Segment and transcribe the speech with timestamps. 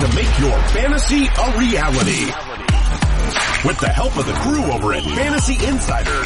[0.00, 2.24] to make your fantasy a reality.
[3.66, 6.24] With the help of the crew over at Fantasy Insider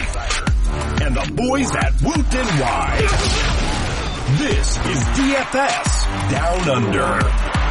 [1.05, 3.01] and the boys at Woot NY.
[4.39, 7.65] This is DFS Down Under.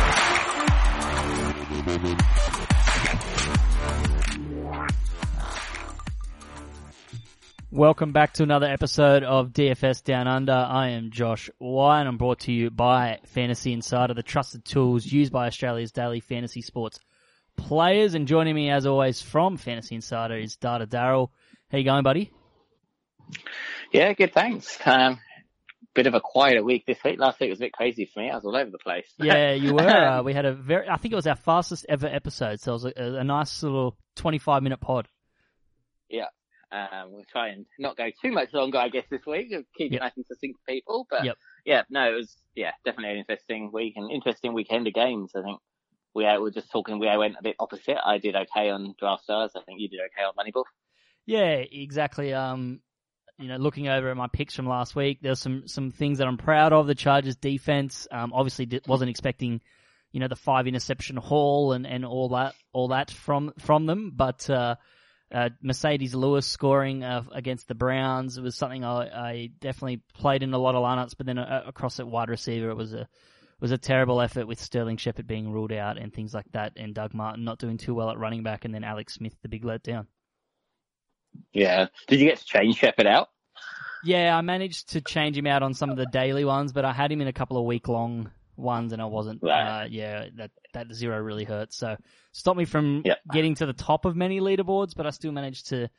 [7.73, 10.53] Welcome back to another episode of DFS Down Under.
[10.53, 15.03] I am Josh White and I'm brought to you by Fantasy Insider, the trusted tools
[15.07, 16.99] used by Australia's daily fantasy sports
[17.57, 18.13] players.
[18.13, 21.29] And joining me as always from Fantasy Insider is Data Darryl.
[21.71, 22.31] How you going, buddy?
[23.91, 24.77] Yeah, good, thanks.
[24.85, 25.19] Um,
[25.95, 27.17] bit of a quieter week this week.
[27.17, 28.29] Last week was a bit crazy for me.
[28.29, 29.07] I was all over the place.
[29.17, 29.81] Yeah, you were.
[29.89, 32.59] Uh, we had a very, I think it was our fastest ever episode.
[32.59, 35.07] So it was a, a nice little 25 minute pod.
[36.07, 36.27] Yeah.
[36.73, 39.49] Um, we'll try and not go too much longer, I guess, this week.
[39.77, 40.01] Keep Yep.
[40.01, 41.05] it nice and succinct for people.
[41.09, 41.37] But Yep.
[41.65, 45.31] yeah, no, it was, yeah, definitely an interesting week and interesting weekend of games.
[45.35, 45.59] I think
[46.15, 47.97] we uh, were just talking, we went a bit opposite.
[48.03, 49.51] I did okay on Draft Stars.
[49.55, 50.63] I think you did okay on Moneyball.
[51.25, 52.33] Yeah, exactly.
[52.33, 52.81] Um,
[53.37, 56.27] you know, looking over at my picks from last week, there's some some things that
[56.27, 56.85] I'm proud of.
[56.87, 59.61] The Chargers defense, um, obviously wasn't expecting,
[60.11, 64.11] you know, the five interception haul and, and all that all that from from them,
[64.15, 64.75] but uh,
[65.33, 70.53] uh, Marcedes Lewis scoring uh, against the Browns was something I, I definitely played in
[70.53, 73.07] a lot of lineups, but then uh, across at wide receiver, it was a
[73.59, 76.93] was a terrible effort with Sterling Shepard being ruled out and things like that, and
[76.93, 79.63] Doug Martin not doing too well at running back, and then Alex Smith the big
[79.63, 80.05] letdown.
[81.53, 81.87] Yeah.
[82.07, 83.29] Did you get to change Shepard out?
[84.03, 86.91] Yeah, I managed to change him out on some of the daily ones, but I
[86.91, 89.41] had him in a couple of week long ones and I wasn't.
[89.43, 89.83] Right.
[89.83, 91.73] Uh, yeah, that that zero really hurt.
[91.73, 91.95] So
[92.31, 93.19] stopped me from Yep.
[93.31, 95.89] getting to the top of many leaderboards, but I still managed to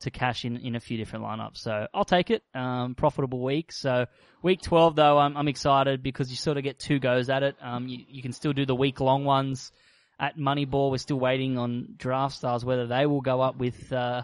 [0.00, 1.58] to cash in in a few different lineups.
[1.58, 2.42] So I'll take it.
[2.54, 3.70] Um, profitable week.
[3.72, 4.06] So
[4.42, 7.56] week twelve though, I'm I'm excited because you sort of get two goes at it.
[7.62, 9.70] Um, you you can still do the week long ones
[10.18, 10.90] at Moneyball.
[10.90, 13.92] We're still waiting on Draft Stars whether they will go up with.
[13.92, 14.22] Uh,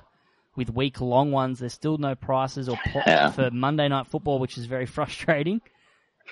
[0.57, 3.31] with week long ones, there's still no prices or po- Yeah.
[3.31, 5.61] for Monday night football, which is very frustrating.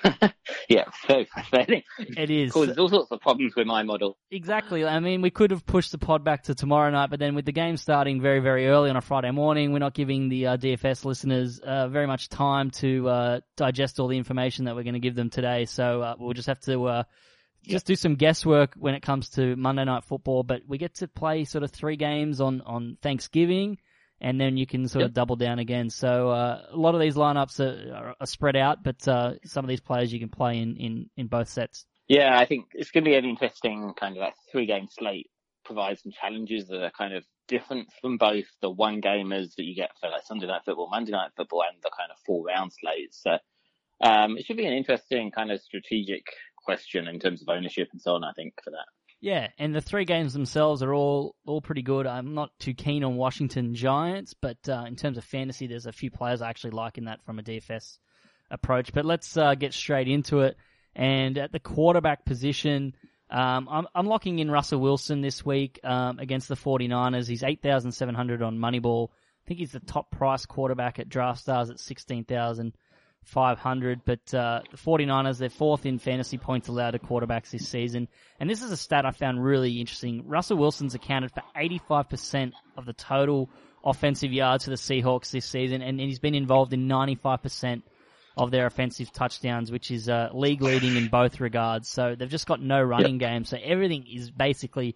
[0.69, 1.83] Yeah, so frustrating.
[1.97, 4.17] It is Causes all sorts of problems with my model.
[4.31, 4.85] exactly.
[4.85, 7.45] I mean, we could have pushed the pod back to tomorrow night, but then with
[7.45, 10.57] the game starting very, very early on a Friday morning, we're not giving the uh,
[10.57, 14.93] DFS listeners uh, very much time to uh, digest all the information that we're going
[14.93, 15.65] to give them today.
[15.65, 17.03] So uh, we'll just have to uh,
[17.63, 20.43] just do some guesswork when it comes to Monday night football.
[20.43, 23.77] But we get to play sort of three games on on Thanksgiving.
[24.19, 25.89] And then you can sort of double down again.
[25.89, 29.63] So uh, a lot of these lineups are, are, are spread out, but uh, some
[29.63, 31.85] of these players you can play in, in, in both sets.
[32.07, 35.29] Yeah, I think it's going to be an interesting kind of like three game slate.
[35.65, 39.75] Provides some challenges that are kind of different from both the one gamers that you
[39.75, 42.71] get for like Sunday night football, Monday night football, and the kind of four round
[42.73, 43.21] slates.
[43.21, 43.37] So
[44.01, 46.23] um, it should be an interesting kind of strategic
[46.57, 48.23] question in terms of ownership and so on.
[48.23, 48.85] I think for that.
[49.19, 52.05] Yeah, and the three games themselves are all all pretty good.
[52.05, 55.91] I'm not too keen on Washington Giants, but uh, in terms of fantasy, there's a
[55.91, 57.97] few players I actually like in that from a DFS
[58.51, 58.93] approach.
[58.93, 60.55] But let's uh, get straight into it.
[60.95, 62.93] And at the quarterback position,
[63.29, 67.27] um, I'm, I'm locking in Russell Wilson this week um, against the 49ers.
[67.27, 69.09] He's 8,700 on Moneyball.
[69.09, 72.73] I think he's the top price quarterback at DraftStars at 16,000.
[73.27, 74.01] 500.
[74.05, 78.07] But uh, the 49ers, they're fourth in fantasy points allowed to quarterbacks this season.
[78.39, 80.27] And this is a stat I found really interesting.
[80.27, 83.49] Russell Wilson's accounted for 85% of the total
[83.83, 87.83] offensive yards for the Seahawks this season, and he's been involved in 95%
[88.35, 91.89] of their offensive touchdowns, which is uh, league leading in both regards.
[91.89, 93.29] So they've just got no running yep.
[93.31, 93.45] game.
[93.45, 94.95] So everything is basically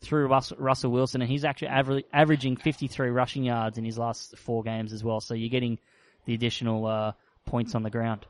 [0.00, 4.36] through Russell, Russell Wilson, and he's actually aver- averaging 53 rushing yards in his last
[4.38, 5.20] four games as well.
[5.20, 5.78] So you're getting
[6.24, 7.12] the additional uh,
[7.50, 8.26] points on the ground.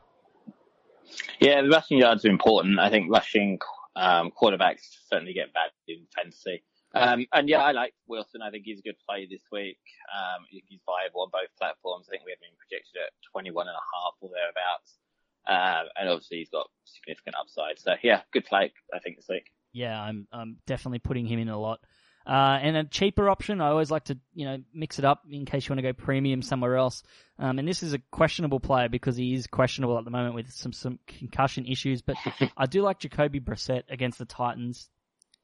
[1.41, 2.78] Yeah, the rushing yards are important.
[2.78, 3.58] I think rushing
[3.94, 6.62] um, quarterbacks certainly get bad in fantasy.
[6.92, 8.42] Um, and yeah, I like Wilson.
[8.42, 9.78] I think he's a good play this week.
[10.10, 12.06] Um, he's viable on both platforms.
[12.09, 14.98] I think we have him projected at 21 and a half or thereabouts.
[15.47, 17.78] Um, and obviously he's got significant upside.
[17.78, 19.50] So yeah, good play, I think, this week.
[19.72, 21.80] Yeah, I'm I'm definitely putting him in a lot.
[22.27, 25.47] Uh, and a cheaper option, I always like to, you know, mix it up in
[25.47, 27.03] case you want to go premium somewhere else.
[27.39, 30.51] Um, and this is a questionable player because he is questionable at the moment with
[30.53, 32.03] some, some concussion issues.
[32.03, 32.17] But
[32.57, 34.89] I do like Jacoby Brissett against the Titans.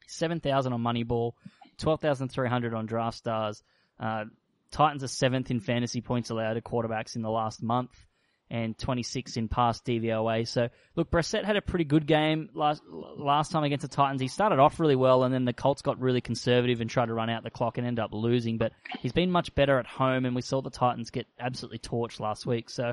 [0.08, 1.32] 7,000 on Moneyball,
[1.78, 3.62] 12,300 on Draft Stars.
[3.98, 4.26] Uh,
[4.70, 8.05] Titans are seventh in fantasy points allowed to quarterbacks in the last month
[8.50, 10.46] and 26 in pass DVOA.
[10.46, 14.20] So look, Brissett had a pretty good game last last time against the Titans.
[14.20, 17.14] He started off really well, and then the Colts got really conservative and tried to
[17.14, 18.58] run out the clock and ended up losing.
[18.58, 22.20] But he's been much better at home, and we saw the Titans get absolutely torched
[22.20, 22.70] last week.
[22.70, 22.92] So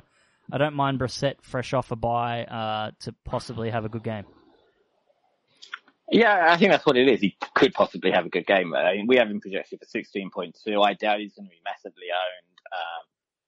[0.52, 4.26] I don't mind Brissett fresh off a bye uh, to possibly have a good game.
[6.12, 7.22] Yeah, I think that's what it is.
[7.22, 8.76] He could possibly have a good game.
[8.76, 10.86] I mean, we have him projected for 16.2.
[10.86, 12.60] I doubt he's going to be massively owned.
[12.72, 13.06] Um,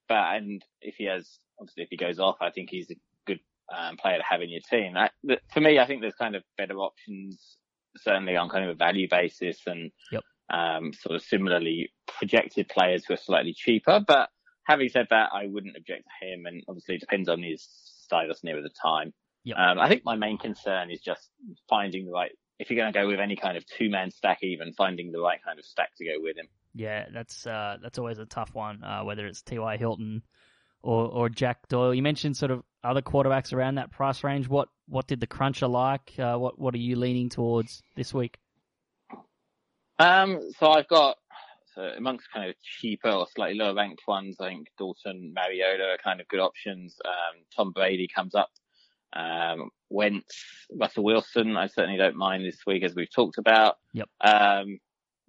[0.08, 3.40] but, and if he has, obviously if he goes off, I think he's a good
[3.76, 4.94] um, player to have in your team.
[4.94, 5.12] That,
[5.54, 7.58] for me, I think there's kind of better options,
[7.98, 10.24] certainly on kind of a value basis and Yep.
[10.50, 14.00] um, sort of similarly projected players who are slightly cheaper.
[14.06, 14.30] But
[14.68, 16.46] having said that, I wouldn't object to him.
[16.46, 17.68] And obviously it depends on his
[18.04, 19.14] status near the time.
[19.44, 19.58] Yep.
[19.58, 21.30] Um, I think my main concern is just
[21.70, 24.40] finding the right, if you're going to go with any kind of two man stack,
[24.42, 26.48] even finding the right kind of stack to go with him.
[26.74, 28.84] Yeah, that's uh, that's always a tough one.
[28.84, 29.78] Uh, whether it's T.Y.
[29.78, 30.24] Hilton
[30.86, 31.94] or or Jack Doyle.
[31.94, 34.48] You mentioned sort of other quarterbacks around that price range.
[34.48, 36.14] What what did the cruncher like?
[36.18, 38.38] Uh, what what are you leaning towards this week?
[39.98, 41.18] Um, so I've got
[41.74, 44.38] so amongst kind of cheaper or slightly lower ranked ones.
[44.40, 46.98] I think Dalton, Mariota are kind of good options.
[47.04, 48.52] Um, Tom Brady comes up.
[49.14, 50.44] Um, Wentz,
[50.78, 53.78] Russell Wilson, I certainly don't mind this week as we've talked about.
[53.94, 54.10] Yep.
[54.22, 54.80] Um,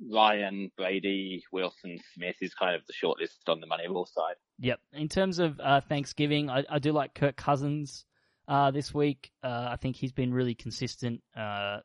[0.00, 4.36] Ryan, Brady, Wilson, Smith is kind of the shortlist on the Moneyball side.
[4.58, 4.80] Yep.
[4.92, 8.04] In terms of uh, Thanksgiving, I, I do like Kirk Cousins
[8.48, 9.32] uh, this week.
[9.42, 11.78] Uh, I think he's been really consistent uh,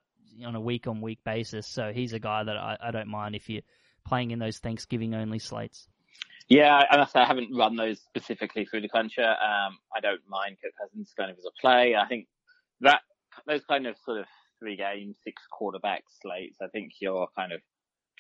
[0.46, 1.68] on a week on week basis.
[1.68, 3.62] So he's a guy that I, I don't mind if you're
[4.06, 5.88] playing in those Thanksgiving only slates.
[6.50, 9.24] Yeah, I must say I haven't run those specifically through the cruncher.
[9.24, 11.96] Um, I don't mind Kirk Cousins kind of as a play.
[11.96, 12.28] I think
[12.81, 13.02] that
[13.48, 14.25] those kind of sort of
[14.60, 17.62] three game, six quarterback slates, I think you're kind of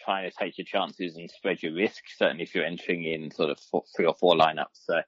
[0.03, 2.03] trying to take your chances and spread your risk.
[2.17, 4.85] Certainly if you're entering in sort of four, three or four lineups.
[4.85, 5.01] So,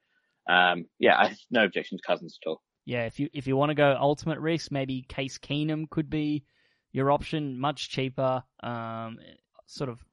[0.49, 2.61] um, yeah, I no objection to Cousins at all.
[2.85, 6.43] Yeah, if you if you want to go ultimate risk, maybe Case Keenum could be
[6.91, 8.43] your option, much cheaper.
[8.61, 9.19] Um,
[9.67, 10.03] sort of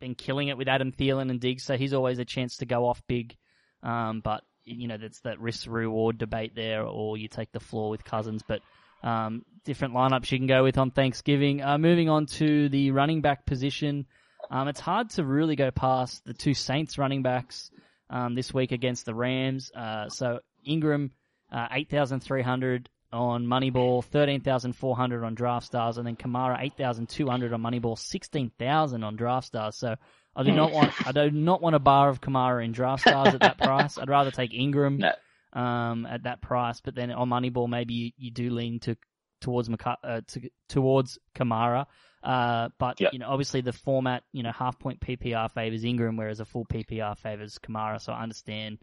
[0.00, 2.86] been killing it with Adam Thielen and Diggs, so he's always a chance to go
[2.86, 3.36] off big.
[3.82, 7.90] Um, but you know that's that risk reward debate there, or you take the floor
[7.90, 8.42] with Cousins.
[8.46, 8.60] But
[9.02, 11.62] um, different lineups you can go with on Thanksgiving.
[11.62, 14.06] Uh, moving on to the running back position,
[14.50, 17.70] um, it's hard to really go past the two Saints running backs
[18.10, 19.70] um, this week against the Rams.
[19.74, 21.12] Uh, so Ingram,
[21.50, 26.06] uh, eight thousand three hundred on Moneyball, thirteen thousand four hundred on Draft Stars, and
[26.06, 29.76] then Kamara eight thousand two hundred on Moneyball, sixteen thousand on Draft Stars.
[29.76, 29.96] So
[30.34, 33.34] I do not want I do not want a bar of Kamara in Draft Stars
[33.34, 33.98] at that price.
[33.98, 35.12] I'd rather take Ingram No.
[35.52, 36.80] Um, at that price.
[36.80, 38.96] But then on Moneyball, maybe you, you do lean to
[39.40, 41.86] towards Maka- uh, to, towards Kamara.
[42.22, 43.08] Uh, but Yeah.
[43.12, 46.64] you know, obviously the format, you know, half point PPR favors Ingram, whereas a full
[46.64, 48.00] PPR favors Kamara.
[48.00, 48.78] So I understand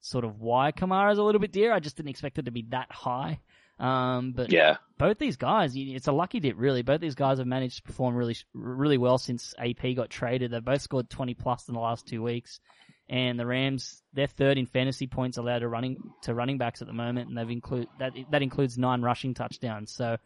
[0.00, 1.72] sort of why Kamara is a little bit dear.
[1.72, 3.40] I just didn't expect it to be that high.
[3.78, 4.76] Um, but Yeah.
[4.98, 6.82] both these guys, it's a lucky dip, really.
[6.82, 10.50] Both these guys have managed to perform really, really well since AP got traded.
[10.50, 12.60] They've both scored 20 plus in the last two weeks.
[13.08, 16.86] And the Rams, they're third in fantasy points allowed to running to running backs at
[16.86, 19.92] the moment, and they've include that that includes nine rushing touchdowns.
[19.92, 20.16] So,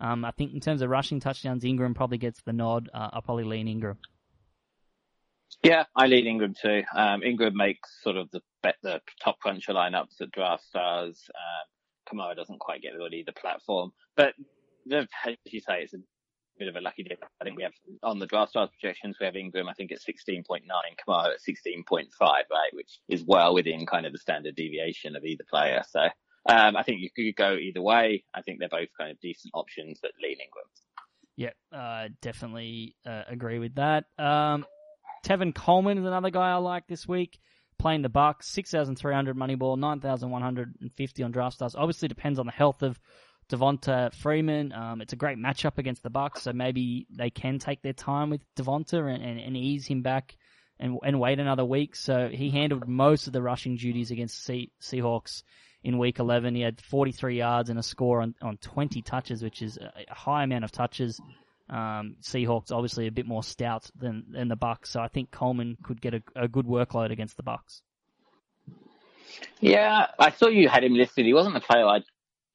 [0.00, 2.90] um, I think in terms of rushing touchdowns, Ingram probably gets the nod.
[2.92, 3.98] Uh, I'll probably lean Ingram.
[5.62, 6.82] Yeah, I lean Ingram too.
[6.94, 8.42] Um, Ingram makes sort of the
[8.82, 11.30] the top cruncher lineups at draft stars.
[11.34, 14.34] Um, Kamara doesn't quite get really the platform, but
[14.92, 15.06] as
[15.46, 15.98] you say, it's a
[16.58, 17.24] bit of a lucky dip.
[17.40, 17.72] I think we have
[18.02, 22.06] on the draft stars projections, we have Ingram, I think it's 16.9, Kamara at 16.5,
[22.20, 25.82] right, which is well within kind of the standard deviation of either player.
[25.88, 26.00] So,
[26.48, 28.24] um, I think you could go either way.
[28.34, 30.66] I think they're both kind of decent options, but lean Ingram.
[31.36, 34.04] Yeah, uh, definitely uh, agree with that.
[34.18, 34.64] Um,
[35.24, 37.38] Tevin Coleman is another guy I like this week.
[37.78, 41.30] Playing the Bucs, six thousand three hundred Moneyball, nine thousand one hundred and fifty on
[41.30, 41.74] Draft Stars.
[41.76, 42.98] Obviously, depends on the health of
[43.50, 44.72] Devonta Freeman.
[44.72, 48.30] Um, it's a great matchup against the Bucs, so maybe they can take their time
[48.30, 50.36] with Devonta and, and, and ease him back
[50.78, 51.96] and and wait another week.
[51.96, 55.42] So he handled most of the rushing duties against sea, Seahawks
[55.82, 56.54] in Week 11.
[56.54, 60.42] He had 43 yards and a score on, on 20 touches, which is a high
[60.42, 61.20] amount of touches.
[61.68, 65.76] Um, Seahawks obviously a bit more stout than than the Bucs, so I think Coleman
[65.82, 67.82] could get a, a good workload against the Bucs.
[69.60, 71.26] Yeah, I saw you had him listed.
[71.26, 72.04] He wasn't a player I'd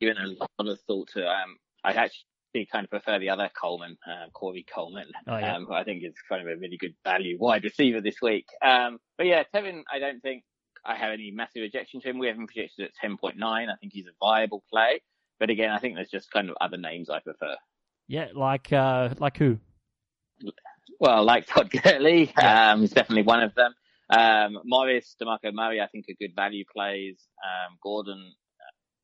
[0.01, 1.25] given a lot of thought to.
[1.25, 5.55] Um, I actually kind of prefer the other Coleman, uh, Corey Coleman, Oh, yeah.
[5.55, 8.45] um, who I think is kind of a really good value wide receiver this week.
[8.61, 10.43] Um, but yeah, Tevin, I don't think
[10.83, 12.19] I have any massive objection to him.
[12.19, 13.41] We have him projected at 10.9.
[13.41, 15.01] I think he's a viable play.
[15.39, 17.55] But again, I think there's just kind of other names I prefer.
[18.07, 19.57] Yeah, like uh, like who?
[20.99, 22.71] Well, like Todd Gurley, Yeah.
[22.73, 23.73] um, is definitely one of them.
[24.09, 27.17] Um, Morris, DeMarco Murray, I think are good value plays.
[27.43, 28.33] Um, Gordon,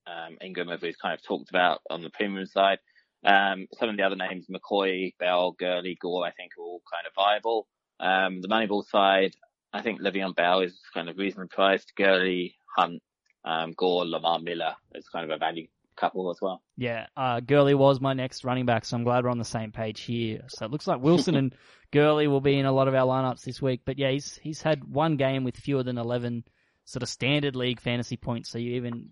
[0.07, 2.79] um, Ingram, as we've kind of talked about on the premium side.
[3.25, 7.05] Um, some of the other names, McCoy, Bell, Gurley, Gore, I think are all kind
[7.07, 7.67] of viable.
[7.99, 9.35] Um, the Moneyball side,
[9.73, 11.93] I think Le'Veon Bell is kind of reasonably priced.
[11.95, 13.01] Gurley, Hunt,
[13.43, 16.61] um, Gore, Lamar Miller is kind of a value couple as well.
[16.77, 19.71] Yeah, uh, Gurley was my next running back, so I'm glad we're on the same
[19.71, 20.43] page here.
[20.47, 21.55] So it looks like Wilson and
[21.91, 23.81] Gurley will be in a lot of our lineups this week.
[23.83, 26.43] But yeah, he's he's had one game with fewer than 11
[26.87, 29.09] sort of standard league fantasy points, so you even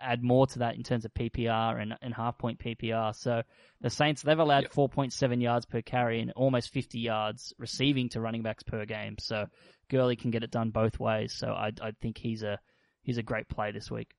[0.00, 3.16] add more to that in terms of PPR and, and half point PPR.
[3.16, 3.42] So
[3.80, 4.72] the Saints, they've allowed yep.
[4.72, 9.16] 4.7 yards per carry and almost 50 yards receiving to running backs per game.
[9.18, 9.46] So
[9.90, 11.34] Gurley can get it done both ways.
[11.36, 12.60] So I, I think he's a,
[13.02, 14.14] he's a great play this week.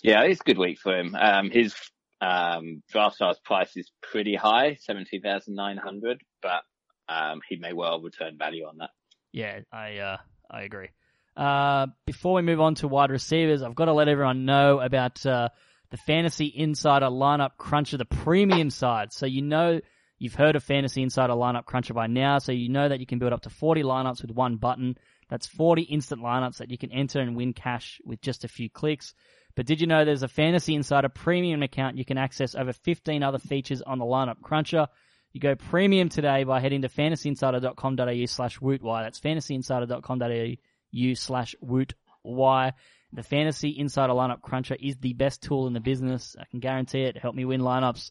[0.00, 1.16] Yeah, it's a good week for him.
[1.16, 1.74] Um, his
[2.20, 6.62] um, draft stars price is pretty high, 17,900, but
[7.08, 8.90] um, he may well return value on that.
[9.32, 10.16] Yeah, I uh,
[10.48, 10.90] I agree.
[11.38, 15.24] Uh, before we move on to wide receivers, I've got to let everyone know about
[15.24, 15.50] uh,
[15.90, 19.12] the Fantasy Insider Lineup Cruncher, the premium side.
[19.12, 19.80] So you know
[20.18, 23.20] you've heard of Fantasy Insider Lineup Cruncher by now, so you know that you can
[23.20, 24.98] build up to 40 lineups with one button.
[25.30, 28.68] That's 40 instant lineups that you can enter and win cash with just a few
[28.68, 29.14] clicks.
[29.54, 33.22] But did you know there's a Fantasy Insider premium account you can access over 15
[33.22, 34.88] other features on the Lineup Cruncher?
[35.32, 39.04] You go premium today by heading to fantasyinsider.com.au slash wootwire.
[39.04, 40.56] That's fantasyinsider.com.au
[40.90, 42.72] u slash woot y.
[43.12, 46.36] The Fantasy Insider Lineup Cruncher is the best tool in the business.
[46.38, 47.16] I can guarantee it.
[47.16, 48.10] helped me win lineups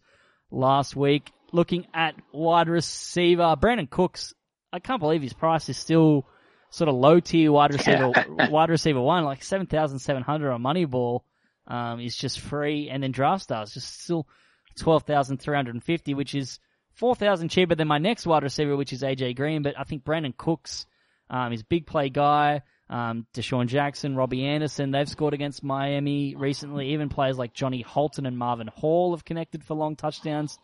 [0.49, 1.31] last week.
[1.51, 4.33] Looking at wide receiver, Brandin Cooks.
[4.73, 6.25] I can't believe his price is still
[6.69, 8.11] sort of low tier wide receiver,
[8.49, 11.21] wide receiver one, like 7,700 on Moneyball,
[11.67, 12.89] um, is just free.
[12.89, 14.27] And then Draft Stars just still
[14.79, 16.59] 12,350, which is
[16.93, 19.61] 4,000 cheaper than my next wide receiver, which is AJ Green.
[19.61, 20.85] But I think Brandin Cooks,
[21.29, 22.61] um, he's a big play guy.
[22.89, 26.93] Um, DeSean Jackson, Robbie Anderson, they've scored against Miami recently.
[26.93, 30.57] Even players like Johnny Holton and Marvin Hall have connected for long touchdowns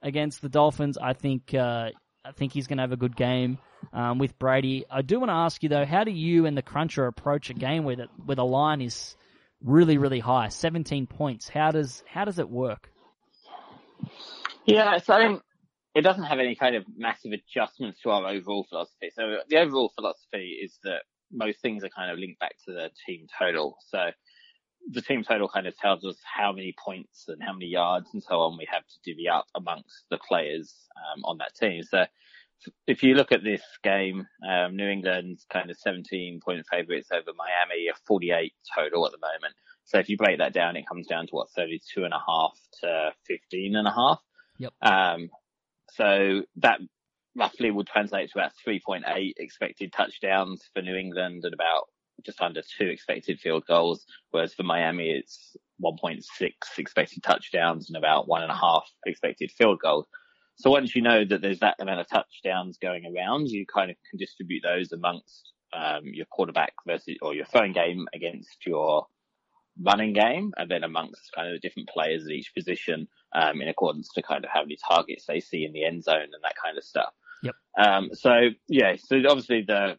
[0.00, 0.96] against the Dolphins.
[0.96, 1.90] I think, uh,
[2.24, 3.58] I think he's going to have a good game
[3.92, 4.86] um, with Brady.
[4.90, 7.54] I do want to ask you though, how do you and the Cruncher approach a
[7.54, 9.14] game where the, where the line is
[9.62, 11.46] really, really high, 17 points?
[11.46, 12.90] How does, how does it work?
[14.64, 15.40] Yeah, so I mean,
[15.96, 19.10] it doesn't have any kind of massive adjustments to our overall philosophy.
[19.14, 22.90] So the overall philosophy is that most things are kind of linked back to the
[23.06, 23.78] team total.
[23.88, 24.10] So
[24.92, 28.22] the team total kind of tells us how many points and how many yards and
[28.22, 31.82] so on we have to divvy up amongst the players um, on that team.
[31.82, 32.04] So
[32.86, 37.30] if you look at this game, um, New England's kind of 17 point favourites over
[37.34, 39.54] Miami, a 48 total at the moment.
[39.84, 42.58] So if you break that down, it comes down to what 32 and a half
[42.82, 44.20] to 15 and a half.
[44.58, 44.72] Yep.
[44.82, 45.30] Um,
[45.96, 46.80] so that
[47.36, 51.84] roughly would translate to about 3.8 expected touchdowns for New England and about
[52.24, 56.22] just under two expected field goals, whereas for Miami it's 1.6
[56.78, 60.06] expected touchdowns and about one and a half expected field goals.
[60.56, 63.96] So once you know that there's that amount of touchdowns going around, you kind of
[64.08, 69.06] can distribute those amongst um, your quarterback versus or your throwing game against your
[69.82, 73.68] running game, and then amongst kind of the different players at each position um, in
[73.68, 76.54] accordance to kind of how many targets they see in the end zone and that
[76.62, 77.12] kind of stuff.
[77.42, 77.54] Yep.
[77.78, 79.98] Um, so yeah, so obviously the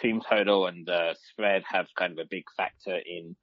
[0.00, 3.36] team total and the spread have kind of a big factor in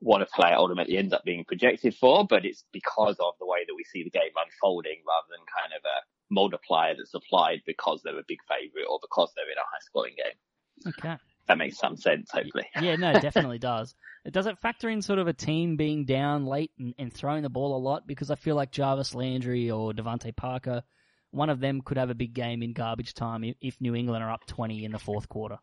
[0.00, 3.58] what a player ultimately ends up being projected for, but it's because of the way
[3.66, 8.00] that we see the game unfolding rather than kind of a multiplier that's applied because
[8.02, 10.92] they're a big favourite or because they're in a high scoring game.
[10.98, 11.16] Okay.
[11.50, 12.68] That makes some sense, hopefully.
[12.80, 13.96] Yeah, no, definitely does.
[14.30, 17.48] Does it factor in sort of a team being down late and, and throwing the
[17.48, 18.06] ball a lot?
[18.06, 20.84] Because I feel like Jarvis Landry or DeVante Parker,
[21.32, 24.30] one of them could have a big game in garbage time if New England are
[24.30, 25.58] up 20 in the fourth quarter.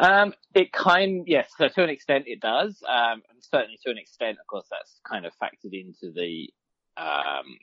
[0.00, 2.82] Um, it kind, yes, so to an extent it does.
[2.88, 6.50] Um, and certainly to an extent, of course, that's kind of factored into the,
[6.96, 7.56] um,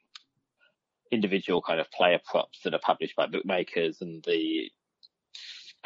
[1.11, 4.71] individual kind of player props that are published by bookmakers and the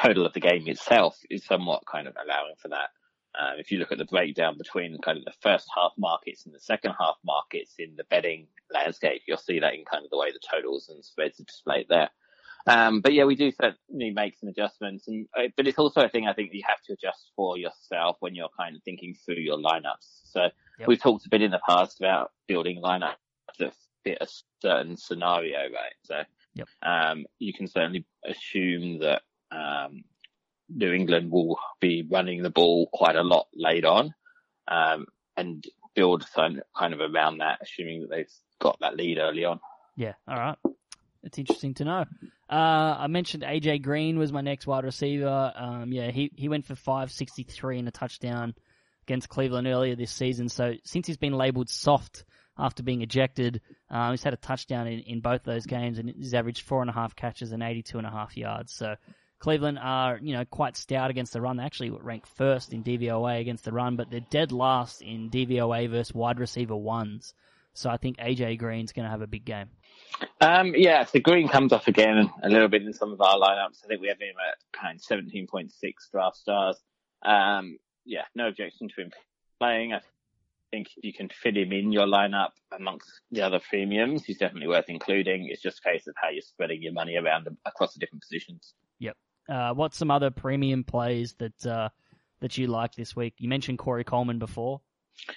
[0.02, 2.90] total of the game itself is somewhat kind of allowing for that.
[3.38, 6.54] Um, if you look at the breakdown between kind of the first half markets and
[6.54, 10.18] the second half markets in the betting landscape, you'll see that in kind of the
[10.18, 12.10] way the totals and spreads are displayed there.
[12.66, 16.08] Um, but yeah, we do certainly make some adjustments, and uh, but it's also a
[16.08, 19.40] thing I think you have to adjust for yourself when you're kind of thinking through
[19.40, 20.20] your lineups.
[20.24, 20.42] So
[20.78, 20.86] yep.
[20.86, 23.16] we've talked a bit in the past about building lineups
[23.58, 24.28] that fit a
[24.60, 25.94] certain scenario, right?
[26.04, 26.22] So
[26.54, 26.68] yep.
[26.82, 30.04] um, you can certainly assume that um,
[30.68, 34.14] New England will be running the ball quite a lot late on,
[34.68, 35.06] um,
[35.36, 39.60] and build some kind of around that, assuming that they've got that lead early on.
[39.96, 40.56] Yeah, all right.
[41.22, 42.04] It's interesting to know.
[42.50, 45.52] Uh, I mentioned AJ Green was my next wide receiver.
[45.54, 48.54] Um, yeah, he, he went for 563 and a touchdown
[49.04, 50.48] against Cleveland earlier this season.
[50.48, 52.24] So since he's been labeled soft
[52.58, 56.34] after being ejected, uh, he's had a touchdown in, in both those games and he's
[56.34, 58.72] averaged four and a half catches and 82 and a half yards.
[58.72, 58.96] So
[59.42, 61.56] Cleveland are, you know, quite stout against the run.
[61.56, 65.90] They actually rank first in DVOA against the run, but they're dead last in DVOA
[65.90, 67.34] versus wide receiver ones.
[67.74, 69.66] So I think AJ Green's going to have a big game.
[70.40, 73.84] Um, yeah, so Green comes off again a little bit in some of our lineups.
[73.84, 75.72] I think we have him at kind of 17.6
[76.12, 76.76] draft stars.
[77.24, 79.10] Um, yeah, no objection to him
[79.58, 79.92] playing.
[79.92, 80.02] I
[80.70, 84.68] think if you can fit him in your lineup amongst the other premiums, he's definitely
[84.68, 85.48] worth including.
[85.50, 88.74] It's just a case of how you're spreading your money around across the different positions.
[89.00, 89.16] Yep.
[89.48, 91.88] Uh, what's some other premium plays that uh,
[92.40, 93.34] that you like this week?
[93.38, 94.80] You mentioned Corey Coleman before.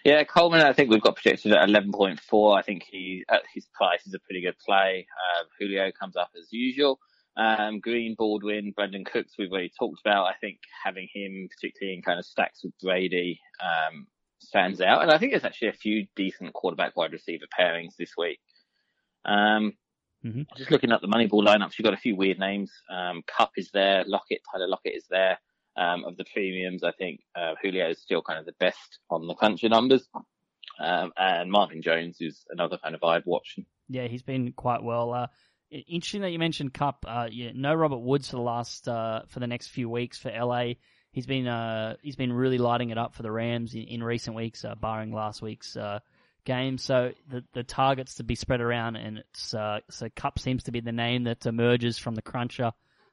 [0.03, 2.57] Yeah, Coleman, I think we've got projected at 11.4.
[2.57, 5.05] I think he, at his price, is a pretty good play.
[5.11, 6.99] Uh, Julio comes up as usual.
[7.37, 10.25] Um, Green, Baldwin, Brandin Cooks, we've already talked about.
[10.25, 14.07] I think having him, particularly in kind of stacks with Brady, um,
[14.39, 15.01] stands out.
[15.01, 18.39] And I think there's actually a few decent quarterback wide receiver pairings this week.
[19.25, 19.73] Um,
[20.25, 20.41] mm-hmm.
[20.57, 22.71] just looking at the Moneyball lineups, you've got a few weird names.
[22.89, 25.39] Um, Kupp is there, Lockett, Tyler Lockett is there.
[25.77, 29.27] Um, of the premiums, I think uh, Julio is still kind of the best on
[29.27, 30.07] the country numbers.
[30.79, 33.65] Um, and Marvin Jones is another kind of option.
[33.89, 35.13] Yeah, he's been quite well.
[35.13, 35.27] Uh,
[35.69, 37.05] interesting that you mentioned Kupp.
[37.07, 40.31] Uh, yeah, no Robert Woods for the last uh, for the next few weeks for
[40.31, 40.73] LA.
[41.11, 44.35] He's been uh, he's been really lighting it up for the Rams in, in recent
[44.35, 45.77] weeks, uh, barring last week's
[46.45, 46.77] game.
[46.77, 50.79] So the the targets to be spread around, and it's so Kupp seems to be
[50.79, 52.71] the name that emerges from the cruncher.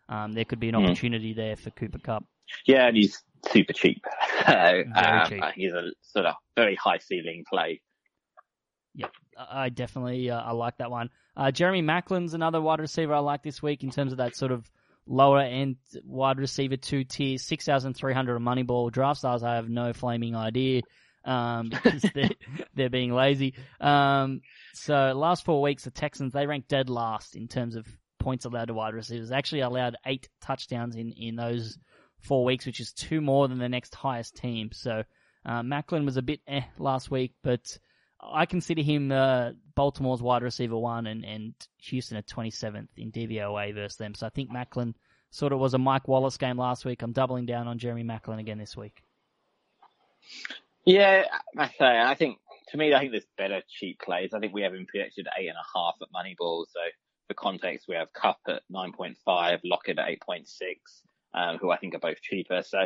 [0.08, 0.84] Um, there could be an mm.
[0.84, 2.24] opportunity there for Cooper Kupp.
[2.66, 4.04] Yeah, and he's super cheap.
[4.44, 5.42] So, um, cheap.
[5.54, 7.80] he's a sort of very high ceiling play.
[8.92, 9.06] Yeah,
[9.38, 11.10] I definitely uh, I like that one.
[11.36, 14.50] Uh, Jeremy Maclin's another wide receiver I like this week in terms of that sort
[14.50, 14.68] of
[15.06, 19.44] lower end wide receiver two tier, six thousand three hundred of Moneyball draft stars.
[19.44, 20.82] I have no flaming idea
[21.24, 22.30] um, because they're,
[22.74, 23.54] they're being lazy.
[23.80, 24.40] Um,
[24.74, 27.86] so last four weeks, the Texans they ranked dead last in terms of
[28.18, 29.28] points allowed to wide receivers.
[29.28, 31.78] They actually allowed eight touchdowns in in those
[32.20, 34.70] four weeks, which is two more than the next highest team.
[34.72, 35.02] So
[35.44, 37.78] uh, Maclin was a bit eh last week, but
[38.22, 43.74] I consider him uh, Baltimore's wide receiver one and, and Houston at 27th in DVOA
[43.74, 44.14] versus them.
[44.14, 44.94] So I think Maclin
[45.30, 47.02] sort of was a Mike Wallace game last week.
[47.02, 49.02] I'm doubling down on Jeremy Maclin again this week.
[50.84, 51.24] Yeah,
[51.56, 54.30] I say, I think, to me, I think there's better cheap plays.
[54.34, 56.64] I think we have him projected eight and a half at Moneyball.
[56.72, 56.80] So
[57.28, 60.46] for context, we have Kupp at 9.5, Lockett at 8.6
[61.34, 62.62] um, who I think are both cheaper.
[62.62, 62.78] So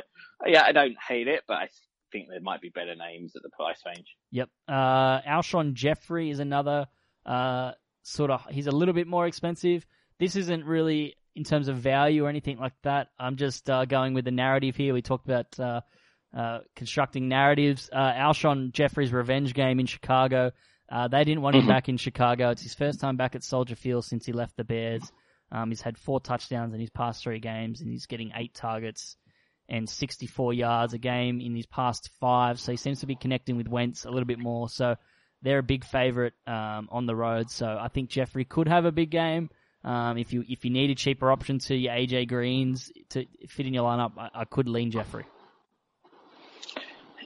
[0.46, 1.68] yeah, I don't hate it, but I
[2.12, 4.06] think there might be better names at the price range.
[4.30, 4.48] Yep.
[4.68, 6.86] Uh, Alshon Jeffery is another
[7.24, 8.44] uh, sort of.
[8.50, 9.86] He's a little bit more expensive.
[10.18, 13.08] This isn't really in terms of value or anything like that.
[13.18, 14.94] I'm just uh, going with the narrative here.
[14.94, 15.80] We talked about uh,
[16.34, 17.90] uh, constructing narratives.
[17.92, 20.52] Uh, Alshon Jeffery's revenge game in Chicago.
[20.90, 21.70] Uh, they didn't want him mm-hmm.
[21.70, 22.50] back in Chicago.
[22.50, 25.10] It's his first time back at Soldier Field since he left the Bears.
[25.50, 29.16] Um, he's had four touchdowns in his past three games, and he's getting eight targets
[29.68, 32.60] and 64 yards a game in his past five.
[32.60, 34.68] So he seems to be connecting with Wentz a little bit more.
[34.68, 34.96] So
[35.42, 37.50] they're a big favorite um, on the road.
[37.50, 39.50] So I think Jeffery could have a big game.
[39.84, 43.66] Um, if you if you need a cheaper option to your AJ Greens to fit
[43.66, 45.24] in your lineup, I, I could lean Jeffery.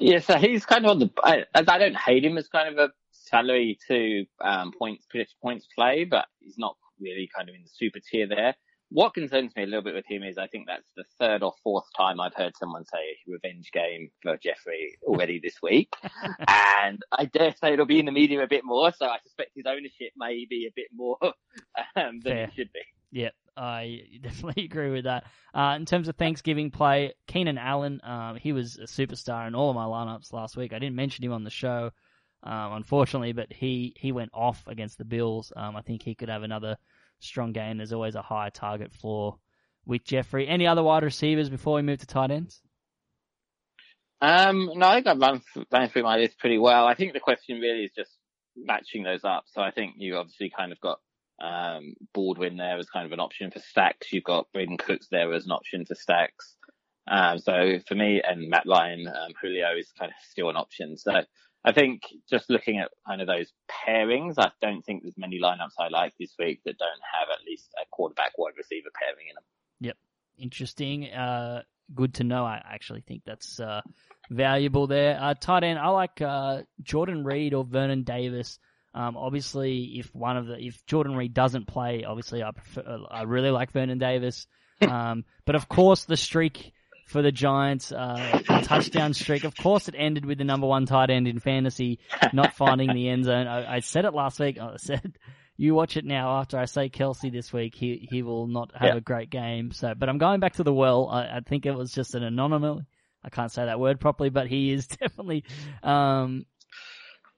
[0.01, 1.11] Yeah, so he's kind of on the.
[1.23, 5.07] I, I don't hate him as kind of a salary to um, points
[5.43, 8.55] points play, but he's not really kind of in the super tier there.
[8.93, 11.53] What concerns me a little bit with him is I think that's the third or
[11.63, 15.95] fourth time I've heard someone say revenge game for Jeffery already this week.
[16.49, 19.53] and I dare say it'll be in the media a bit more, so I suspect
[19.55, 22.45] his ownership may be a bit more um, than Fair.
[22.45, 22.81] it should be.
[23.13, 25.25] Yep, I definitely agree with that.
[25.55, 29.71] Uh, in terms of Thanksgiving play, Keenan Allen, um, he was a superstar in all
[29.71, 30.73] of my lineups last week.
[30.73, 31.91] I didn't mention him on the show,
[32.43, 35.53] um, unfortunately, but he, he went off against the Bills.
[35.55, 36.77] Um, I think he could have another
[37.19, 37.77] strong game.
[37.77, 39.39] There's always a high target floor
[39.87, 40.49] with Jeffery.
[40.49, 42.61] Any other wide receivers before we move to tight ends?
[44.23, 45.41] Um, no, I think I've run,
[45.73, 46.87] run through my list pretty well.
[46.87, 48.11] I think the question really is just
[48.57, 49.45] matching those up.
[49.47, 50.99] So I think you obviously kind of got
[51.41, 54.13] um, Baldwin there as kind of an option for stacks.
[54.13, 56.57] You've got Brandin Cooks there as an option for stacks.
[57.09, 60.97] Um, so for me and Matt Ryan, um, Julio is kind of still an option.
[60.97, 61.23] So
[61.65, 65.75] I think just looking at kind of those pairings, I don't think there's many lineups
[65.79, 69.35] I like this week that don't have at least a quarterback wide receiver pairing in
[69.35, 69.45] them.
[69.81, 69.97] Yep.
[70.39, 71.11] Interesting.
[71.11, 71.63] Uh,
[71.95, 72.45] good to know.
[72.45, 73.83] I actually think that's uh,
[74.31, 75.19] valuable there.
[75.21, 78.59] Uh, tight end, I like uh, Jordan Reed or Vernon Davis.
[78.95, 83.23] Um, obviously, if one of the if Jordan Reed doesn't play, obviously I prefer I
[83.23, 84.47] really like Vernon Davis.
[84.81, 86.73] Um, but of course, the streak
[87.07, 89.45] for the Giants, uh, touchdown streak.
[89.45, 91.99] Of course, it ended with the number one tight end in fantasy
[92.33, 93.47] not finding the end zone.
[93.47, 94.59] I, I said it last week.
[94.61, 95.19] I said,
[95.57, 96.39] you watch it now.
[96.39, 98.97] After I say Kelce this week, he he will not have Yeah.
[98.97, 99.73] a great game.
[99.73, 101.09] So, but I'm going back to the well.
[101.09, 102.85] I, I think it was just an anomaly.
[103.23, 105.45] I can't say that word properly, but he is definitely.
[105.83, 106.47] Um,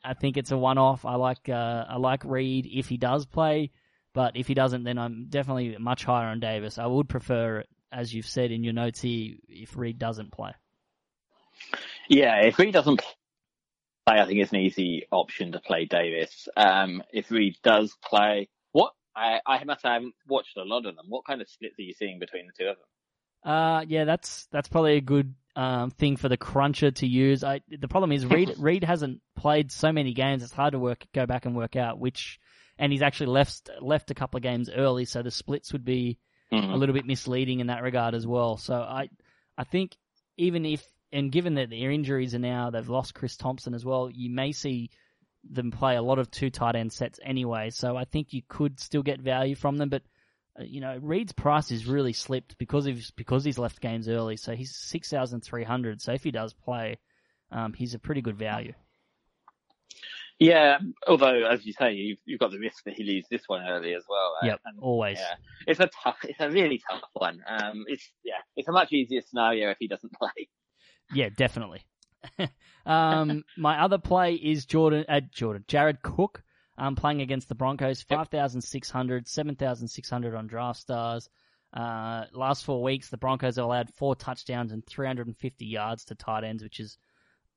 [0.04, 1.04] I think it's a one-off.
[1.04, 3.70] I like uh, I like Reed if he does play,
[4.14, 6.78] but if he doesn't, then I'm definitely much higher on Davis.
[6.78, 10.52] I would prefer, as you've said in your notes here, if Reed doesn't play.
[12.08, 12.98] Yeah, if Reed doesn't
[14.06, 16.48] play, I think it's an easy option to play Davis.
[16.56, 20.86] Um, if Reed does play, what I, I must say I haven't watched a lot
[20.86, 21.06] of them.
[21.08, 23.52] What kind of splits are you seeing between the two of them?
[23.52, 27.44] Uh, yeah, that's that's probably a good um, thing for the cruncher to use.
[27.44, 31.04] I, the problem is Reed Reed hasn't played so many games; it's hard to work
[31.12, 32.38] go back and work out which.
[32.78, 36.18] And he's actually left left a couple of games early, so the splits would be
[36.50, 36.72] Mhm.
[36.72, 38.56] a little bit misleading in that regard as well.
[38.56, 39.08] So I
[39.56, 39.96] I think
[40.36, 44.10] even if and given that their injuries are now they've lost Chris Thompson as well,
[44.10, 44.90] you may see
[45.44, 47.70] them play a lot of two tight end sets anyway.
[47.70, 50.02] So I think you could still get value from them, but
[50.60, 54.36] you know Reed's price is really slipped because of because he's left games early.
[54.36, 56.00] So he's six thousand three hundred.
[56.02, 56.98] So if he does play,
[57.50, 58.74] um, he's a pretty good value.
[60.38, 63.62] Yeah, although as you say, you've, you've got the risk that he leaves this one
[63.64, 64.34] early as well.
[64.42, 65.18] uh, Yep, and- always.
[65.20, 65.34] yeah,
[65.68, 67.42] it's a tough, it's a really tough one.
[67.46, 70.48] Um, it's yeah, it's a much easier scenario if he doesn't play.
[71.14, 71.82] Yeah, definitely.
[72.86, 76.42] um, my other play is Jordan, uh, Jordan, Jared Cook,
[76.78, 78.18] um, playing against the Broncos, Yep.
[78.18, 81.28] 5,600, 7,600 on draft stars.
[81.72, 86.44] Uh, last four weeks, the Broncos have allowed four touchdowns and 350 yards to tight
[86.44, 86.98] ends, which is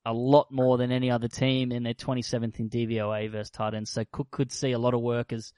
[0.05, 3.89] a lot more than any other team, and they're 27th in DVOA versus tight ends.
[3.89, 5.51] So Cook could see a lot of work as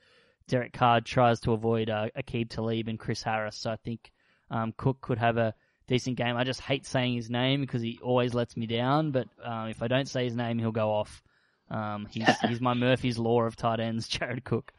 [0.48, 3.58] Derek Carr tries to avoid uh, Aqib Talib and Chris Harris.
[3.58, 4.12] So I think
[4.50, 5.54] um, Cook could have a
[5.88, 6.38] decent game.
[6.38, 9.12] I just hate saying his name because he always lets me down.
[9.12, 11.22] But um, if I don't say his name, he'll go off.
[11.70, 14.72] Um, he's he's my Murphy's Law of tight ends, Jared Cook.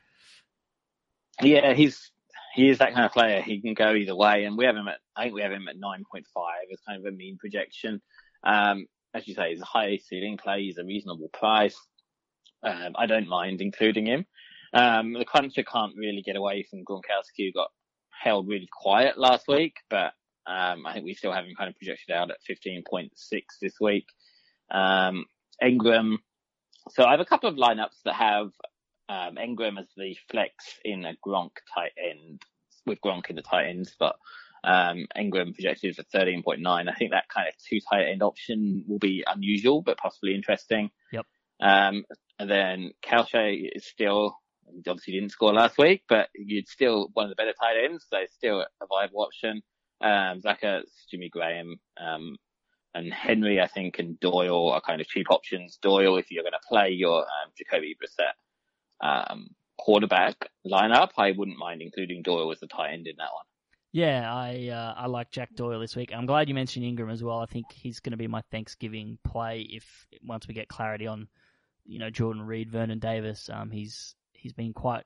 [1.40, 2.10] Yeah, he's
[2.54, 3.42] he is that kind of player.
[3.42, 5.68] He can go either way, and we have him at I think we have him
[5.68, 8.00] at nine point five as kind of a mean projection.
[8.44, 10.62] Um, as you say, he's a high ceiling play.
[10.62, 11.76] He's a reasonable price.
[12.62, 14.26] Um, I don't mind including him.
[14.72, 17.70] Um, the cruncher can't really get away from Gronkowski, who got
[18.10, 20.12] held really quiet last week, but
[20.46, 23.10] um, I think we still have him kind of projected out at 15.6
[23.60, 24.06] this week.
[24.70, 25.24] Um,
[25.62, 26.16] Engram.
[26.90, 28.50] So I have a couple of lineups that have
[29.08, 30.52] um, Engram as the flex
[30.84, 32.42] in a Gronk tight end
[32.86, 34.16] with Gronk in the tight ends, but
[34.64, 36.66] Um, Engram projected for 13.9.
[36.66, 40.90] I think that kind of two tight end option will be unusual, but possibly interesting.
[41.12, 41.26] Yep.
[41.60, 42.04] Um,
[42.40, 44.36] and then Kelce is still,
[44.86, 48.18] obviously didn't score last week, but you'd still one of the better tight ends, so
[48.32, 49.62] still a viable option.
[50.00, 52.36] Um, Zach Ertz, Jimmy Graham, um,
[52.94, 55.78] and Henry, I think, and Doyle are kind of cheap options.
[55.80, 61.58] Doyle, if you're going to play your um, Jacoby Brissett um, quarterback lineup, I wouldn't
[61.58, 63.44] mind including Doyle as the tight end in that one.
[63.92, 66.12] Yeah, I uh, I like Jack Doyle this week.
[66.14, 67.40] I'm glad you mentioned Engram as well.
[67.40, 71.26] I think he's going to be my Thanksgiving play if once we get clarity on,
[71.86, 73.48] you know, Jordan Reed, Vernon Davis.
[73.50, 75.04] Um, he's he's been quite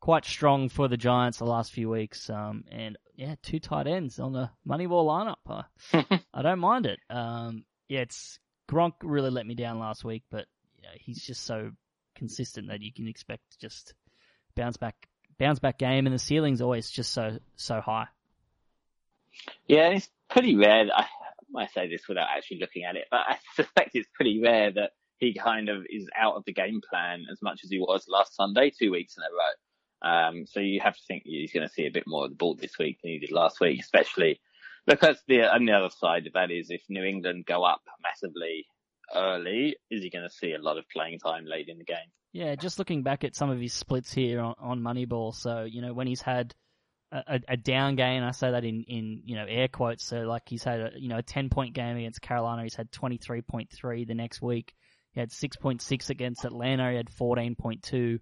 [0.00, 2.30] quite strong for the Giants the last few weeks.
[2.30, 5.36] Um, and yeah, two tight ends on the Moneyball lineup.
[5.46, 6.98] Uh, I don't mind it.
[7.10, 11.44] Um, yeah, it's Gronk really let me down last week, but you know, he's just
[11.44, 11.70] so
[12.14, 13.92] consistent that you can expect just
[14.56, 14.94] bounce back
[15.38, 18.06] bounce back game, and the ceiling's always just so so high.
[19.66, 20.86] Yeah, it's pretty rare.
[20.86, 21.06] That I, I
[21.50, 24.92] might say this without actually looking at it, but I suspect it's pretty rare that
[25.18, 28.34] he kind of is out of the game plan as much as he was last
[28.34, 29.52] Sunday, two weeks in a row.
[30.02, 32.36] Um, so you have to think he's going to see a bit more of the
[32.36, 34.40] ball this week than he did last week, especially
[34.86, 38.66] because the on the other side of that is if New England go up massively
[39.14, 41.96] early, is he going to see a lot of playing time late in the game?
[42.32, 45.34] Yeah, just looking back at some of his splits here on, on Moneyball.
[45.34, 46.54] So you know when he's had
[47.12, 50.04] a, a, down game, I say that in, in you know air quotes.
[50.04, 52.90] So like he's had a you know a ten point game against Carolina, he's had
[52.92, 54.74] twenty three point three the next week.
[55.12, 56.90] He had six point six against Atlanta.
[56.90, 58.20] He had fourteen point two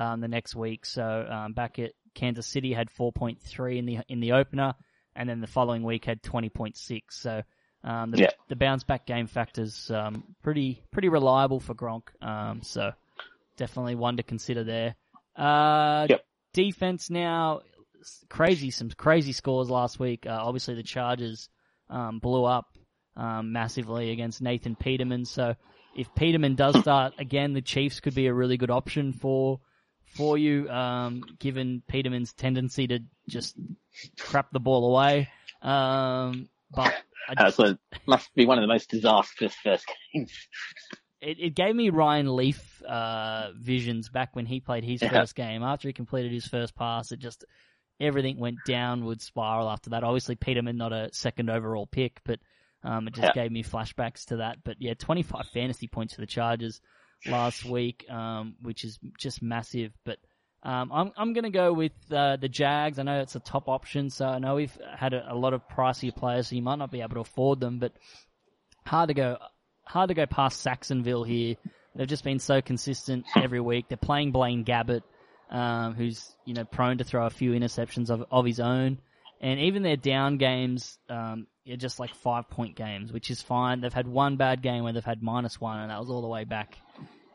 [0.00, 0.86] um, the next week.
[0.86, 4.74] So um, back at Kansas City, had four point three in the in the opener,
[5.14, 7.16] and then the following week had twenty point six.
[7.20, 7.42] So
[7.84, 8.30] um, the, Yeah.
[8.48, 12.04] the bounce back game factors um, pretty pretty reliable for Gronk.
[12.20, 12.92] Um, so
[13.56, 14.94] definitely one to consider there.
[15.36, 16.24] Uh, Yep.
[16.52, 17.60] Defense now,
[18.28, 20.26] crazy, some crazy scores last week.
[20.26, 21.48] Uh, obviously the Chargers
[21.88, 22.66] um, blew up
[23.16, 25.24] um, massively against Nathan Peterman.
[25.26, 25.54] So
[25.96, 29.60] if Peterman does start again, the Chiefs could be a really good option for
[30.10, 33.54] for you, um, given Peterman's tendency to just
[34.18, 35.28] crap the ball away.
[35.62, 36.94] Um, but
[37.36, 40.32] a, must be one of the most disastrous first games.
[41.20, 45.08] it, it gave me Ryan Leaf uh, visions back when he played his Yeah.
[45.20, 45.62] first game.
[45.62, 47.44] After he completed his first pass, it just
[48.00, 50.04] everything went downward spiral after that.
[50.04, 52.40] Obviously, Peterman not a second overall pick, but
[52.82, 53.42] um, it just Yeah.
[53.42, 54.58] gave me flashbacks to that.
[54.64, 56.80] But yeah, 25 fantasy points for the Chargers
[57.26, 59.92] last week, um, which is just massive.
[60.04, 60.18] But
[60.62, 62.98] um, I'm I'm going to go with uh, the Jags.
[62.98, 65.62] I know it's a top option, so I know we've had a, a lot of
[65.68, 67.78] pricier players, so you might not be able to afford them.
[67.78, 67.92] But
[68.84, 69.38] hard to go
[69.84, 71.56] hard to go past Sacksonville here.
[71.94, 73.86] They've just been so consistent every week.
[73.88, 75.02] They're playing Blaine Gabbert,
[75.50, 78.98] um, who's you know prone to throw a few interceptions of of his own,
[79.40, 83.80] and even their down games um, are just like five point games, which is fine.
[83.80, 86.28] They've had one bad game where they've had minus one, and that was all the
[86.28, 86.76] way back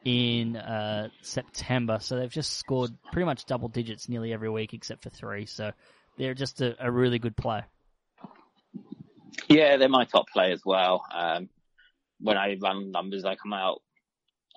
[0.04, 2.00] in uh, September.
[2.00, 5.46] So they've just scored pretty much double digits nearly every week except for three.
[5.46, 5.72] So
[6.18, 7.64] they're just a, a really good play.
[9.50, 11.04] Yeah, they're my top play as well.
[11.14, 11.50] Um,
[12.20, 13.82] when I run numbers, I come out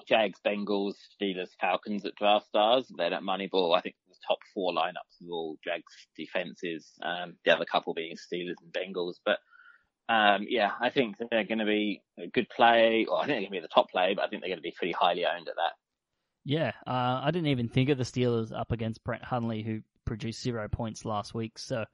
[0.07, 2.91] Jags, Bengals, Steelers, Falcons at Draft Stars.
[2.97, 6.93] Then at Moneyball, I think the top four lineups of all Jags defenses.
[7.03, 9.15] Um, the other couple being Steelers and Bengals.
[9.25, 9.39] But
[10.09, 13.07] um, yeah, I think they're going to be a good play.
[13.09, 14.59] Or I think they're going to be the top play, but I think they're going
[14.59, 15.73] to be pretty highly owned at that.
[16.45, 20.43] Yeah, uh, I didn't even think of the Steelers up against Brett Hundley, who produced
[20.43, 21.59] zero points last week.
[21.59, 21.85] So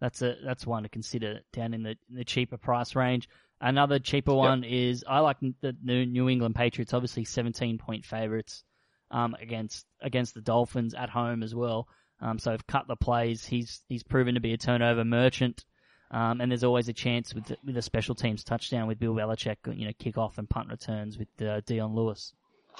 [0.00, 3.28] that's a that's one to consider down in the in the cheaper price range.
[3.60, 8.62] Another cheaper one is I like the New New England Patriots, obviously 17 point favorites
[9.10, 11.88] um, against against the Dolphins at home as well.
[12.20, 13.44] Um, so I've cut the plays.
[13.44, 15.64] He's he's proven to be a turnover merchant.
[16.10, 19.14] Um, and there's always a chance with the, with a special teams touchdown with Bill
[19.14, 22.32] Belichick, you know, kickoff and punt returns with uh, Dion Lewis.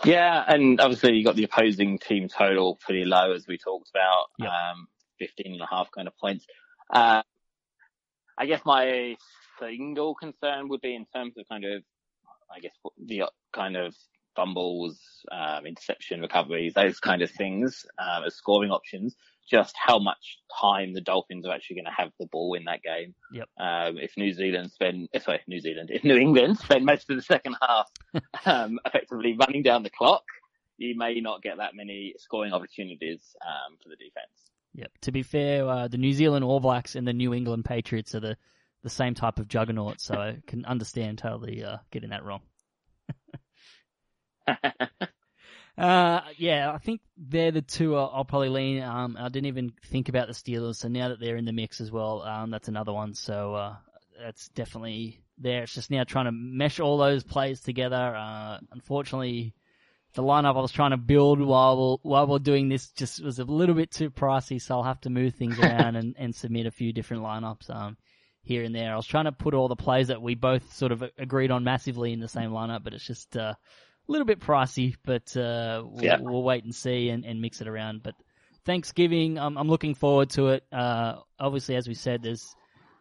[0.05, 4.27] Yeah, and obviously you got the opposing team total pretty low as we talked about,
[4.39, 4.49] Yep.
[4.49, 4.89] um,
[5.19, 6.47] 15 and a half kind of points.
[6.93, 7.23] Uh,
[8.39, 9.17] I guess my
[9.61, 11.83] single concern would be in terms of kind of,
[12.55, 12.73] I guess
[13.05, 13.95] the kind of
[14.37, 15.01] fumbles,
[15.33, 19.17] um, interception recoveries, those kind of things, um, as scoring options,
[19.51, 22.83] just how much time the Dolphins are actually going to have the ball in that
[22.83, 23.15] game.
[23.33, 23.49] Yep.
[23.59, 27.17] Um, if New Zealand spend, eh, sorry, New Zealand, if New England spend most of
[27.17, 27.91] the second half,
[28.47, 30.25] um, effectively running down the clock,
[30.77, 34.51] you may not get that many scoring opportunities, um, for the defense.
[34.75, 34.93] Yep.
[35.03, 38.21] To be fair, uh, the New Zealand All Blacks and the New England Patriots are
[38.21, 38.37] the,
[38.83, 42.43] the same type of juggernaut, so I can understand totally uh, getting that wrong.
[45.79, 48.83] Uh, yeah, I think they're the two I'll, I'll probably lean.
[48.83, 51.81] Um, I didn't even think about the Steelers, so now that they're in the mix
[51.81, 53.15] as well, um, that's another one.
[53.15, 53.77] So uh,
[54.21, 55.63] that's definitely there.
[55.63, 58.17] It's just now trying to mesh all those plays together.
[58.17, 59.55] Uh, unfortunately,
[60.15, 63.45] the lineup I was trying to build while while we're doing this just was a
[63.45, 66.73] little bit too pricey, so I'll have to move things around and, and submit a
[66.73, 67.97] few different lineups um,
[68.43, 68.93] here and there.
[68.93, 71.63] I was trying to put all the plays that we both sort of agreed on
[71.63, 73.55] massively in the same lineup, but it's just uh,
[74.09, 74.97] a little bit pricey.
[75.05, 76.19] But uh, we'll, Yeah.
[76.21, 78.03] we'll wait and see and, and mix it around.
[78.03, 78.15] But
[78.65, 80.65] Thanksgiving, I'm, I'm looking forward to it.
[80.73, 82.55] Uh, obviously, as we said, there's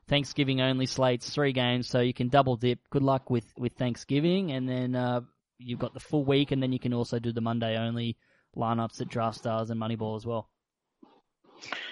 [0.08, 2.80] Thanksgiving only slates, three games, so you can double dip.
[2.90, 5.22] Good luck with, with Thanksgiving, and then uh,
[5.58, 8.16] you've got the full week, and then you can also do the Monday only
[8.56, 10.50] lineups at Draft Stars and Moneyball as well.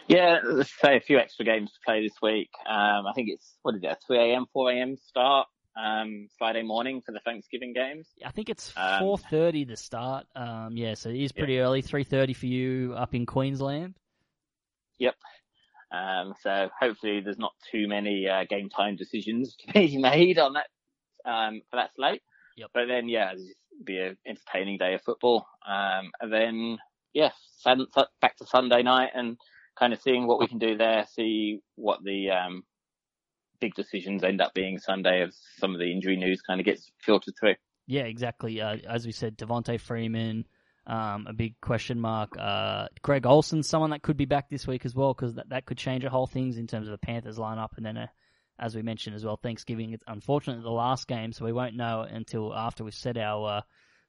[0.08, 2.50] Yeah, let's say a few extra games to play this week.
[2.70, 4.96] Um, I think it's, what is it, a 3 a.m., 4 a.m.
[4.98, 8.08] start, um, Friday morning for the Thanksgiving games.
[8.24, 10.26] I think it's Um, 4:30 to start.
[10.36, 11.82] Um, yeah, so it is pretty early.
[11.82, 13.96] 3:30 for you up in Queensland.
[15.00, 15.16] Yep.
[15.92, 20.54] Um, so hopefully there's not too many, uh, game time decisions to be made on
[20.54, 20.68] that,
[21.26, 22.22] um, for that slate.
[22.58, 22.70] Yep.
[22.74, 23.46] But then, yeah, it'll
[23.84, 25.46] be an entertaining day of football.
[25.68, 26.78] Um, and then,
[27.14, 27.32] yeah,
[28.22, 29.38] back to Sunday night and
[29.78, 32.64] kind of seeing what we can do there, see what the, um,
[33.60, 36.92] big decisions end up being Sunday as some of the injury news kind of gets
[37.00, 37.56] filtered through.
[37.88, 38.62] Yeah, exactly.
[38.62, 40.46] Uh, as we said, Devonta Freeman,
[40.88, 42.36] um, a big question mark.
[42.38, 45.66] Uh, Greg Olsen, someone that could be back this week as well, because that, that
[45.66, 47.78] could change the whole things in terms of the Panthers lineup.
[47.78, 48.08] And then, uh,
[48.58, 52.02] as we mentioned as well, Thanksgiving, it's unfortunately the last game, so we won't know
[52.10, 53.62] until after we've set our, uh,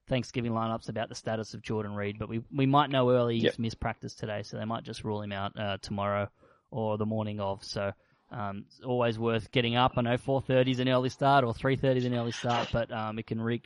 [0.09, 3.53] Thanksgiving lineups about the status of Jordan Reed, but we, we might know early Yep.
[3.53, 6.29] he's missed practice today, so they might just rule him out, uh, tomorrow
[6.71, 7.65] or the morning of.
[7.65, 7.93] So,
[8.31, 9.93] um, it's always worth getting up.
[9.97, 13.19] I know 4:30 is an early start or 3:30 is an early start, but um,
[13.19, 13.65] it can reap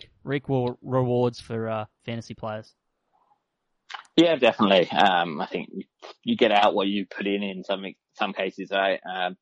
[0.48, 2.74] wa- rewards for uh, fantasy players.
[4.16, 4.90] Yeah, definitely.
[4.90, 5.70] Um, I think
[6.24, 8.70] you- get out what you put in in some some cases.
[8.70, 9.00] Right?
[9.04, 9.36] Um,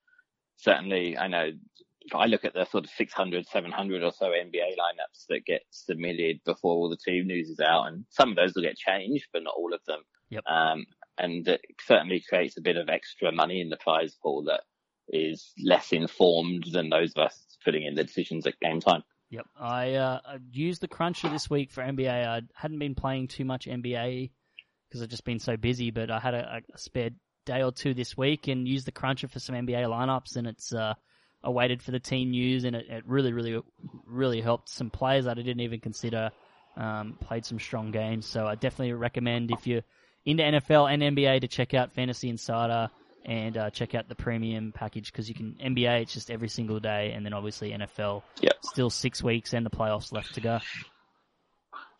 [0.57, 1.50] certainly, I know
[2.00, 5.62] if I look at the sort of 600, 700 or so NBA lineups that get
[5.70, 9.26] submitted before all the team news is out, and some of those will get changed,
[9.33, 10.00] but not all of them.
[10.31, 10.44] Yep.
[10.46, 10.87] Um,
[11.18, 14.62] and it certainly creates a bit of extra money in the prize pool that
[15.11, 19.03] is less informed than those of us putting in the decisions at game time.
[19.31, 20.21] Yep, I uh,
[20.53, 22.27] used the cruncher this week for NBA.
[22.27, 24.31] I hadn't been playing too much NBA
[24.88, 27.11] because I've just been so busy, but I had a, a spare
[27.44, 30.73] day or two this week and used the cruncher for some NBA lineups, and it's
[30.73, 30.94] uh,
[31.42, 33.61] I waited for the team news, and it, it really, really,
[34.07, 36.31] really helped some players that I didn't even consider.
[36.77, 39.83] Um, played some strong games, so I definitely recommend if you're
[40.25, 42.88] into NFL and NBA to check out Fantasy Insider
[43.24, 46.81] and uh, check out the premium package because you can NBA it's just every single
[46.81, 48.52] day, and then obviously NFL Yep.
[48.62, 50.59] still six weeks and the playoffs left to go.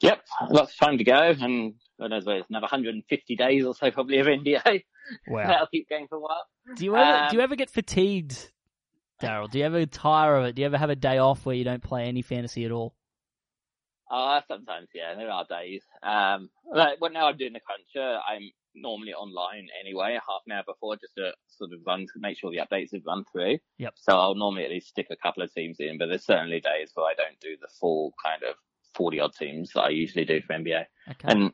[0.01, 3.91] Yep, lots of time to go, and God knows there's another 150 days or so
[3.91, 4.83] probably of NBA.
[5.27, 5.47] Wow.
[5.47, 6.45] That'll keep going for a while.
[6.77, 8.53] Do you ever Um, do you ever get fatigued,
[9.23, 9.51] Darryl?
[9.51, 10.55] Do you ever tire of it?
[10.55, 12.95] Do you ever have a day off where you don't play any fantasy at all?
[14.11, 15.83] Uh, sometimes, yeah, there are days.
[16.03, 18.19] Um, like, well, now I'm doing the cruncher.
[18.29, 18.51] I'm
[18.81, 22.59] normally online anyway, half an hour before, just to sort of run make sure the
[22.59, 23.59] updates have run through.
[23.79, 23.95] Yep.
[23.97, 26.91] So I'll normally at least stick a couple of teams in, but there's certainly days
[26.95, 28.57] where I don't do the full kind of
[28.95, 30.85] 40 odd teams that I usually do for NBA.
[31.11, 31.29] Okay.
[31.29, 31.53] And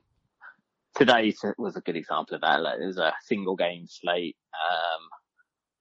[0.94, 2.62] today was a good example of that.
[2.62, 4.36] Like, it was a single game slate.
[4.54, 5.08] Um,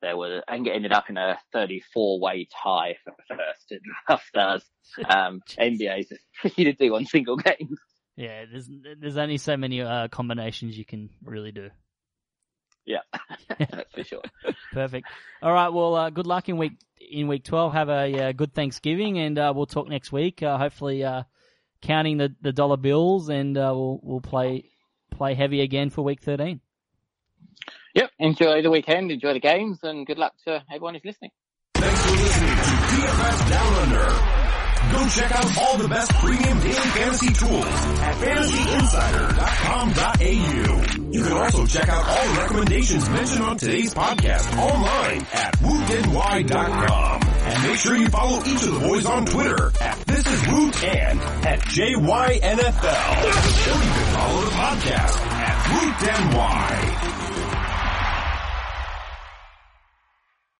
[0.02, 4.28] there was, and it ended up in a 34 way tie for first in draft
[4.28, 4.64] stars.
[5.08, 7.80] Um, NBA's just tricky to do on single games.
[8.16, 11.70] Yeah, there's there's only so many uh, combinations you can really do.
[12.86, 13.00] Yeah,
[13.94, 14.22] for sure.
[14.72, 15.08] Perfect.
[15.42, 15.70] All right.
[15.70, 17.74] Well, uh, good luck in week in week twelve.
[17.74, 20.44] Have a uh, good Thanksgiving, and uh, we'll talk next week.
[20.44, 21.24] Uh, hopefully, uh,
[21.82, 24.70] counting the, the dollar bills, and uh, we'll we'll play
[25.12, 26.62] play heavy again for week thirteen.
[27.96, 28.12] Yep.
[28.20, 31.32] Enjoy the weekend, enjoy the games, and good luck to everyone who's listening.
[31.76, 34.43] Thanks for listening to DFS Down Under.
[34.92, 41.12] Go check out all the best premium daily fantasy tools at fantasyinsider.com.au.
[41.12, 47.22] You can also check out all the recommendations mentioned on today's podcast online at wootny.com.
[47.24, 50.84] And make sure you follow each of the boys on Twitter at This Is Woot
[50.84, 53.24] and at JYNFL.
[53.24, 53.34] Or you
[53.94, 56.93] can follow the podcast at WootNY.